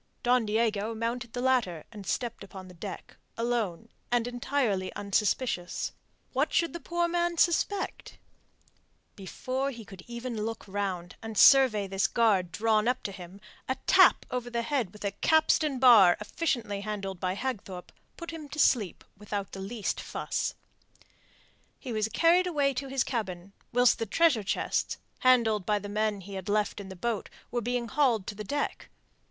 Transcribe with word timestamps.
Don 0.23 0.47
Diego 0.47 0.95
mounted 0.95 1.33
the 1.33 1.43
ladder 1.43 1.83
and 1.91 2.07
stepped 2.07 2.43
upon 2.43 2.67
the 2.67 2.73
deck, 2.73 3.17
alone, 3.37 3.87
and 4.11 4.25
entirely 4.27 4.91
unsuspicious. 4.95 5.91
What 6.33 6.51
should 6.51 6.73
the 6.73 6.79
poor 6.79 7.07
man 7.07 7.37
suspect? 7.37 8.17
Before 9.15 9.69
he 9.69 9.85
could 9.85 10.01
even 10.07 10.43
look 10.43 10.67
round, 10.67 11.17
and 11.21 11.37
survey 11.37 11.85
this 11.85 12.07
guard 12.07 12.51
drawn 12.51 12.87
up 12.87 13.03
to 13.03 13.11
receive 13.11 13.17
him, 13.25 13.41
a 13.69 13.75
tap 13.85 14.25
over 14.31 14.49
the 14.49 14.63
head 14.63 14.91
with 14.91 15.05
a 15.05 15.11
capstan 15.11 15.77
bar 15.77 16.17
efficiently 16.19 16.81
handled 16.81 17.19
by 17.19 17.35
Hagthorpe 17.35 17.91
put 18.17 18.31
him 18.31 18.49
to 18.49 18.57
sleep 18.57 19.03
without 19.15 19.51
the 19.51 19.59
least 19.61 19.99
fuss. 20.01 20.55
He 21.77 21.93
was 21.93 22.07
carried 22.07 22.47
away 22.47 22.73
to 22.73 22.87
his 22.87 23.03
cabin, 23.03 23.53
whilst 23.71 23.99
the 23.99 24.07
treasure 24.07 24.41
chests, 24.41 24.97
handled 25.19 25.63
by 25.63 25.77
the 25.77 25.89
men 25.89 26.21
he 26.21 26.33
had 26.33 26.49
left 26.49 26.79
in 26.79 26.89
the 26.89 26.95
boat, 26.95 27.29
were 27.51 27.61
being 27.61 27.87
hauled 27.87 28.25
to 28.25 28.33
the 28.33 28.43
deck. 28.43 28.89